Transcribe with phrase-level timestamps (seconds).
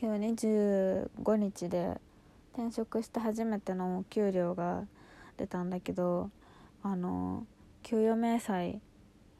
[0.00, 2.00] 今日ね15日で
[2.52, 4.84] 転職して初めての給料が
[5.36, 6.30] 出たんだけど
[6.82, 7.46] あの
[7.82, 8.80] 給与明細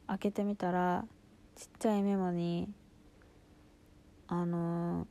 [0.07, 1.05] 開けてみたら
[1.57, 2.69] ちっちゃいメモに
[4.29, 5.07] あの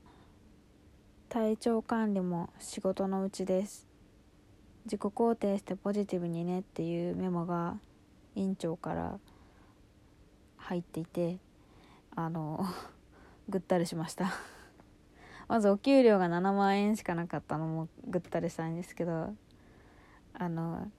[1.30, 3.88] 体調管理も仕事のうちです。
[4.86, 7.78] 自己肯定してポジティブにねっていうメモが
[8.36, 9.18] 院長から
[10.58, 11.38] 入っていて
[12.16, 12.66] あの
[13.50, 14.53] ぐったりしました。
[15.54, 19.36] まずお給料が7万円しかなかったのもぐったりしたんですけど
[20.34, 20.92] あの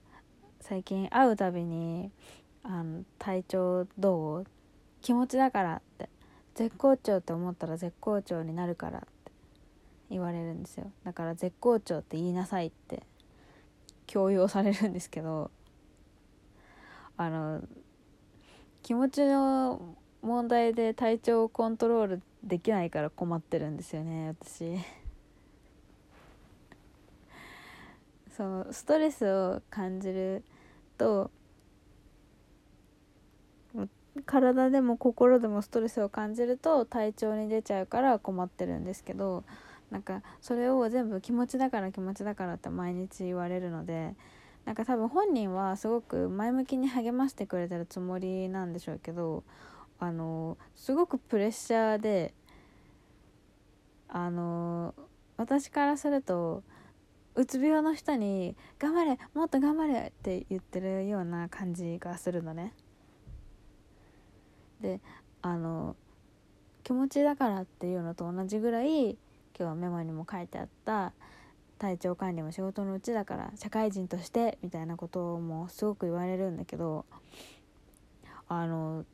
[0.61, 2.09] 最近会うたびに
[2.63, 4.45] あの体調どう？
[5.01, 6.07] 気持ちだからって。
[6.53, 9.07] 絶好調って思ったら絶好調になるからって。
[10.09, 10.89] 言われるんですよ。
[11.03, 13.03] だから絶好調って言いなさいって。
[14.07, 15.51] 強要されるんですけど
[17.17, 17.61] あの
[18.83, 24.77] 気持ちの問題で体調をコントロールできないから困ってるんですよね私。
[28.35, 30.43] そうストレスを感じる
[30.97, 31.31] と
[34.25, 39.45] 体でも心でもストレスを感じると体調に出ちゃうから困ってるんですけど
[39.91, 44.15] なんかそれを全部気持ちだから気持ちだからって毎日言われるので
[44.65, 49.43] なんか多分本人はすごく前向きに励ましてくれてるつもりなんでしょうけど
[49.99, 52.33] あのすごくプレッシャーで
[54.07, 54.93] あの
[55.37, 56.63] 私からすると
[57.35, 62.73] うつ病の人に「頑張れもっと頑張れ!」って言ってるような感じがするのね。
[64.81, 65.01] で
[65.41, 65.95] あの
[66.83, 69.17] 気持ちだからっていうのと同じぐらい今
[69.57, 71.13] 日はメモにも書いてあった
[71.77, 77.05] 体調管理も仕事のうちだから社会人としてみたいなこともすごく言われるんだけど
[78.47, 79.05] あの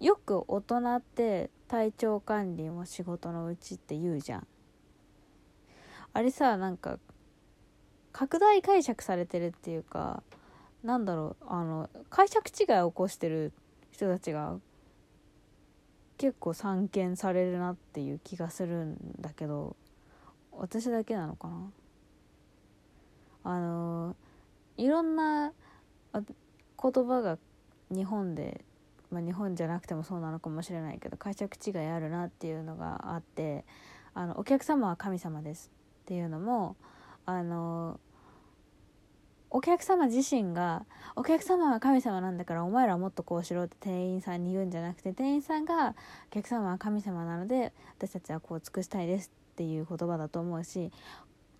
[0.00, 4.46] よく大人って体調管理も仕事のうちって言うじゃん。
[6.12, 6.98] あれさなんか
[8.12, 10.22] 拡大解釈されてるっていうか
[10.82, 13.52] なんだろうあの解釈違いを起こしてる
[13.90, 14.58] 人たちが
[16.18, 19.74] 結構散見されるなっていう気がするんだけど
[20.52, 21.72] 私だけなのかな？
[23.42, 24.16] あの
[24.76, 25.52] いろんな
[26.12, 26.22] 言
[26.78, 27.38] 葉が
[27.90, 28.64] 日本で、
[29.14, 33.64] まあ、日本じゃなくてもそうなのかもしれないけど解釈違いあるなっていうのがあって
[34.12, 35.70] あのお客様は神様です
[36.02, 36.76] っていうのも
[37.24, 38.00] あの
[39.50, 45.94] お客様自身がお客様は神様なんだからお前らもっとこうしろって店員さんに言うんじゃなくて店員さんが
[46.30, 50.90] お客様は神様なので私たちはこう尽くしたいですっていう言葉だと思うし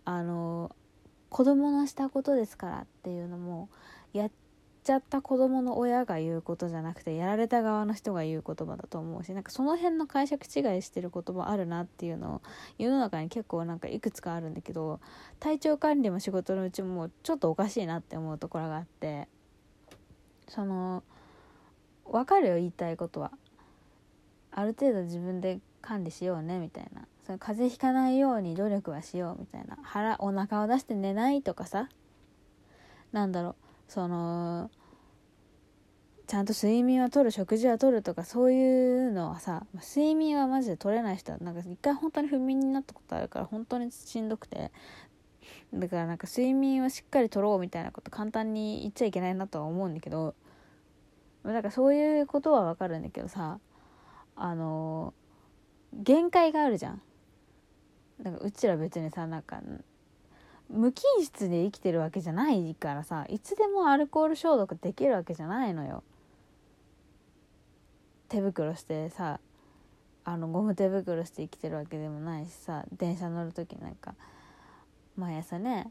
[0.04, 0.74] あの
[1.28, 3.68] 子供のしたことですからっていうのも
[4.12, 4.30] やっ
[4.84, 12.42] ちゃった子供の親が言うことじゃなくてやられた側の人が言う言葉だと思うしなんかその辺の解釈違いしてる言葉あるなっていうのを
[12.78, 15.00] 世の中に結構なんかいくつかあるんだけど
[15.40, 19.26] 体調管理も仕事のうちもちょっとおかしいなって思うところがあって
[20.48, 21.02] その
[22.04, 23.32] 分かるよ言いたいことは。
[24.52, 27.06] ある程度自分で管理しようねみたいな。
[27.26, 29.78] その風邪ひかないように努力はしようみたいな。
[29.82, 31.88] 腹お腹を出して寝ないとかさ。
[33.12, 33.63] なんだろう。
[33.88, 34.70] その
[36.26, 44.72] ちゃんと睡眠はとる食事はとるとかそういうのはさ睡眠はマジで取れない人はなんか一回本当に不眠になったことあるから本当にしんどくて
[45.74, 50.34] だからなんか睡眠をしっかりとろうみたいなこと簡単に言っちゃいけないなとは思うんだけど
[51.44, 53.58] だからそういうことはわかるんだけどさ
[54.34, 55.12] あの
[55.92, 57.02] 限界があるじゃん。
[58.20, 59.60] だかうちら別にさなんか
[60.70, 66.02] 無菌室で生きてるわけじゃないからさいつでもアルコール消毒できるわけじゃないのよ。
[68.28, 69.38] 手袋してさ
[70.24, 74.14] あのゴム手袋して生きてるわけでもないしさ電車乗る時なんか
[75.16, 75.90] 毎朝ね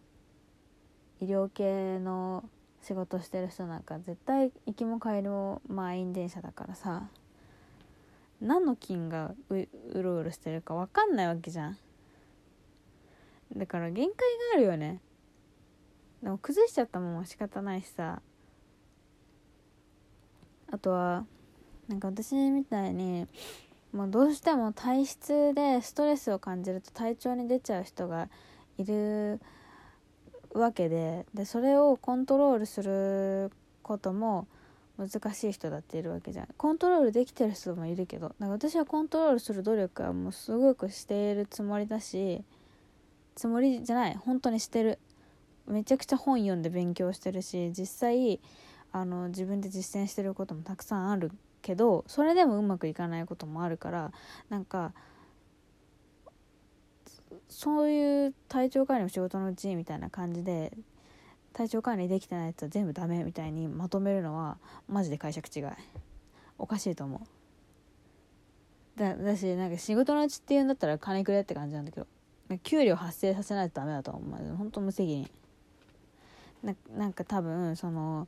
[1.22, 2.44] 医療系の
[2.82, 7.04] 仕事してる人なんか絶対行きも帰りも満員電車だからさ
[8.42, 9.68] 何の菌がうう
[10.02, 11.78] ろうろしてるか分かんないわけじゃん。
[13.56, 14.18] だから限界が
[14.56, 15.00] あるよね。
[16.22, 18.22] でも崩しちゃったもんは仕方ないしさ。
[20.72, 21.26] あとは
[21.88, 23.28] なんか私みたいに
[23.92, 28.28] もうどうしても体質でストレスを感じると体調に出ちゃう人が
[28.80, 29.40] いる
[30.54, 33.52] わけででそれをコントロールする
[33.84, 34.48] ことも
[34.98, 36.48] 難しい人だっているわけじゃん。
[36.58, 42.44] コントロールできてる人もいるけどなんか私はコントロールする努力はもうすごくしているつもりだし
[43.36, 44.16] つもりじゃない。
[44.16, 45.00] 本当にしてる。
[45.68, 48.42] めちゃくちゃ本読んで勉強してるし実際
[48.92, 51.32] あの自分で実践してることもたくさんある
[51.62, 54.12] けどそれでもうまくいかないこともあるから
[54.50, 54.94] なんか
[57.48, 60.74] そういう体調管理も仕事のうちみたいな感じで
[61.54, 64.58] 体調管理できてないやつは全部ダメみたいにまとめるのは
[64.88, 65.64] マジで解釈違い。
[66.58, 67.18] おかしいと思
[68.98, 69.00] う。
[69.00, 72.08] だだしなんか仕事のうちっていうんだったら金くれって感じなんだけど
[72.64, 74.56] 給料発生させないとダメだと思う。
[74.56, 75.30] 本当無責任。
[76.64, 78.28] ななんか多分その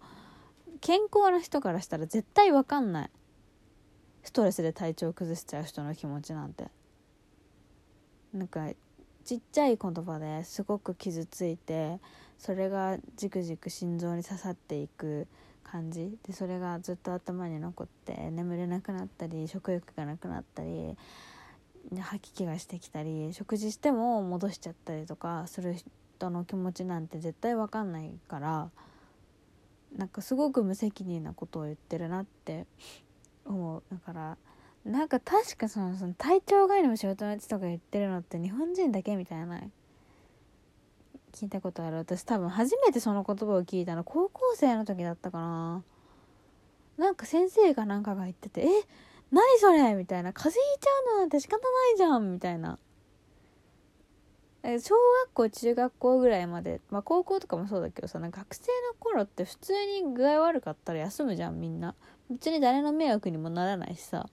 [0.81, 3.09] 健康な人からしたら絶対分かんない。
[4.23, 6.65] ストレスで体調崩しちゃう人の気持ちなんて。
[8.33, 8.67] なんか
[9.23, 12.00] ちっちゃい言葉ですごく傷ついて
[12.38, 15.27] それがじくじく心臓に刺さっていく
[15.63, 16.17] 感じ。
[16.27, 20.97] でそれがずっと頭に残って眠れなくなったり食欲がなくなったり
[22.00, 25.76] 吐き気がしてきたり食事しても戻しちゃったりとかする
[26.18, 28.70] 人の気持ちなんて絶対分かんないから
[29.96, 32.66] なんかすごく無責任なことを言ってるなって
[33.46, 33.84] 思う。
[33.92, 34.38] だから
[34.84, 39.62] なんか確かそのその体調外の仕事のやつとか言ってるのって日本人だけみたいな。
[41.36, 41.98] 聞いたことある。
[41.98, 45.84] 私多分初めてその言葉を聞いたの高校生の時だったかな。
[46.98, 48.68] なんか先生かなんかが言ってて「え
[49.31, 52.80] 何それ?」みたいな「風邪ひいちゃうのなんて仕方ないじゃん」みたいな。
[54.63, 61.94] 小学校中学校ぐらいまでまあ高校とかもそうだけどさ学生の頃って普通に具合悪かったら休むじゃんみんな。
[62.31, 64.27] 別に誰の迷惑にもならないしさ。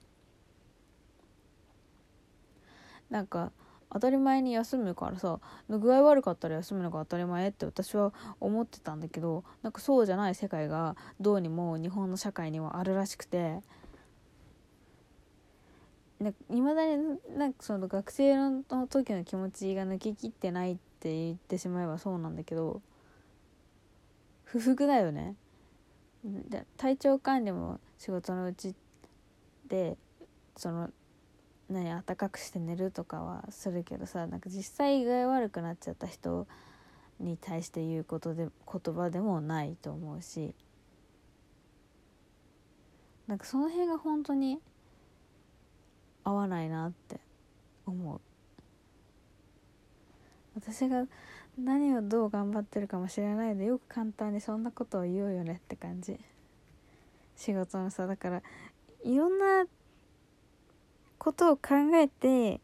[3.11, 3.51] なんか
[3.91, 13.61] 当たり前に休むからさ具合悪かったら休むのが当たり前って私は思ってたんだけどなんかそうじゃない世界がどうにも日本の社会にはあるらしくて。
[16.49, 22.81] いまだになんかその学生の時の気持ちが抜けきってないって言ってしまえばそうなんだけど
[24.43, 25.35] 不服だよね。
[26.77, 28.75] 体調管理も仕事のうち
[29.67, 29.97] で
[30.55, 30.89] その
[31.69, 36.47] 何暖かくして寝るとかはするけどさなんか実際具合悪くなっちゃった人
[37.19, 40.55] に対して言うことで言葉でもないと思うし
[43.27, 44.59] なんかその辺が本当に
[46.23, 47.19] 合わないなって
[47.85, 48.21] 思う。
[50.55, 51.05] 私が
[51.57, 56.19] 何をどう頑張ってるかもしれないでよく簡単にそんなことを言うよねって感じ。
[57.35, 58.41] 仕事のさだから
[59.03, 59.65] いろんな
[61.17, 62.61] ことを考えて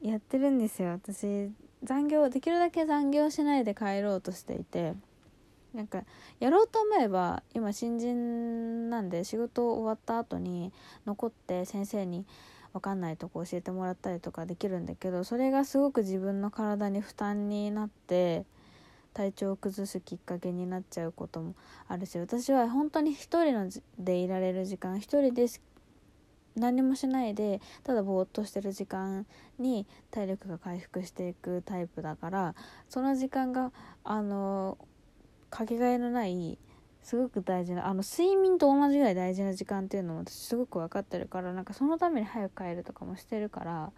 [0.00, 0.90] やってるんですよ。
[0.90, 1.50] 私
[1.82, 4.94] 残業できるだけ残業しないで帰ろうとしていて。
[5.78, 6.02] なんか
[6.40, 10.72] やろうと思えば今新人なんで仕事終わった後に
[11.06, 12.26] 残って先生に
[12.72, 18.44] 分かんないとこ教えてもらったりとかできるんだけどそれがすごく自分の体に負担になって
[19.14, 21.54] 体調を崩すきっかけになっちゃうことも
[21.86, 23.70] あるし私は本当に一人の
[24.00, 25.46] でいられる時間一人で
[26.56, 29.26] 何もしないでただぼーっとしてる時間
[29.60, 32.56] に体力が回復していくタイプだから
[32.88, 33.70] その時間が
[34.02, 34.76] あの
[35.50, 36.58] かけがえのない
[37.02, 43.92] すごく大事なあの睡眠と同じぐらい大事な時間っていうのも私すごく分かってるからなんかそのために早く帰るとかもしてるから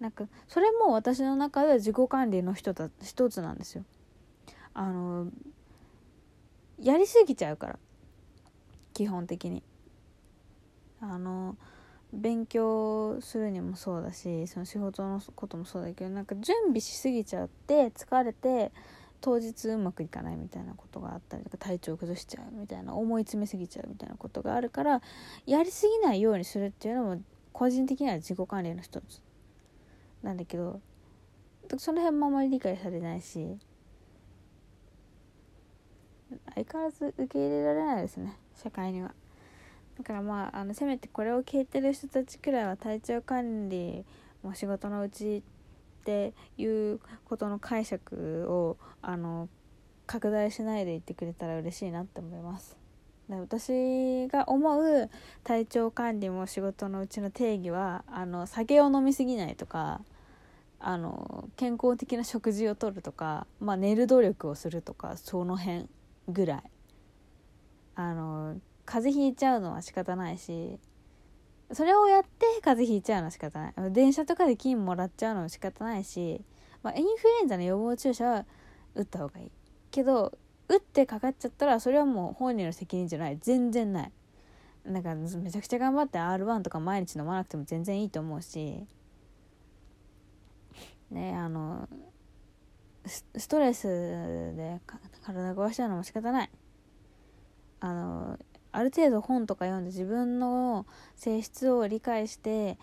[0.00, 3.84] なんかそれも私の中では自己管理の一つ一つなんですよ。
[4.74, 5.28] あの
[6.78, 7.78] やりすぎちゃうから
[8.92, 9.62] 基本的に。
[11.00, 11.56] あの
[12.12, 18.72] 勉強するにもそうだしその仕事のこともそうだけどなんか準備しすぎちゃって疲れて
[19.24, 25.00] 当日うまくいかないみたいなことがあったりとか体調崩しちゃうみたいな思い詰めすぎちゃうみたいなことがあるから
[25.46, 29.22] やりすぎないようにするっていうのも個人的には自己管理の一つ
[30.22, 30.78] なんだけど
[31.78, 33.56] その辺もあまり理解されないし
[36.54, 39.14] 相変わらず受け入れられないですね社会には。
[39.96, 44.04] だからまああのせめてこれを聞いてる人たちくらいは体調管理
[44.42, 45.42] も仕事のうち
[46.04, 49.48] っていうことの解釈をあの
[50.06, 52.76] 拡大しないで言ってくれたら嬉しいなって思います。
[53.30, 55.08] で私が思う
[55.44, 60.02] 体調管理も仕事のうちの定義はあの酒を飲みすぎないとか
[60.78, 65.88] あの健康的な食事をとるとか、まあ、寝る努力をするとかその辺
[66.28, 66.62] ぐらい
[67.94, 70.78] あの風邪ひいちゃうのは仕方ないし
[71.72, 73.74] それをやって風邪ひいちゃうの仕方ない。
[73.92, 76.42] 電車とかで金もらっちゃうの仕方ないし、
[76.82, 78.46] まあ、インフルエンザの予防注射は
[78.94, 79.52] 打った方がいい。
[79.90, 80.36] けど
[80.68, 83.38] 打ってかかっちゃったらそれはもう本人の責任じゃない。
[83.40, 84.12] 全然ない。
[84.84, 88.86] なんかめちゃくちゃ頑張って R1 とか毎日飲まなくても全然いいと思うし。
[91.10, 91.88] ねあの
[93.06, 94.80] ストレスで
[95.22, 96.50] 体壊しちゃうのも仕方ない。
[97.80, 98.38] あの
[98.74, 102.76] ある程度本とか読んで自分の性質を理解して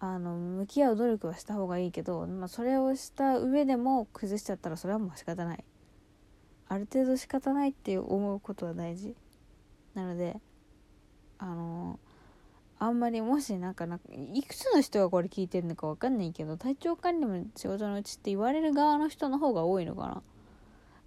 [0.00, 5.64] あの向き合う努力はした方がいいけど、まあ、それをした上でも崩しちゃったらそれはもう仕方ない。
[6.68, 9.14] ある程度仕方ないって思うことは大事。
[9.94, 10.40] なので
[11.38, 12.00] あの
[12.80, 20.22] あんまりもしなんかなんかいくつの人がこれ聞いてるのか分かんないけど体調管理も仕事のうちって言われる側の人の方が多いのかな。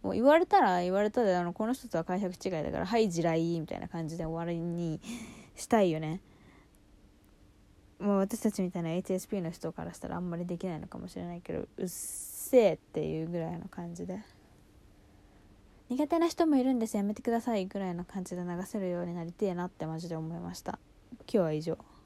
[0.01, 5.01] もう言われたら言われたであのこの人とは解釈違いだから「はい地雷」みたいな感じで終わりに
[5.55, 6.21] したいよね。
[7.99, 14.19] もう私たちみたいな HSP の人からしたらあんまりできないのかもしれないけどうっせえっていうぐらいの感じで。
[15.89, 20.77] 苦手な人もいるんですやめてくださいぐらいの感じで流せるようになりてえなってマジで思いました。
[21.21, 21.98] 今日は以上。